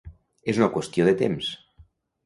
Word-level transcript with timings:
És 0.53 0.61
una 0.61 0.69
qüestió 0.77 1.07
de 1.11 1.15
temps. 1.23 1.55